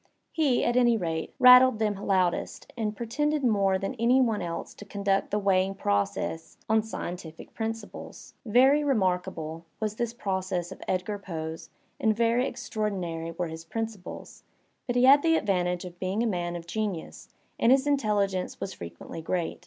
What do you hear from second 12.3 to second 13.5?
extraordinary were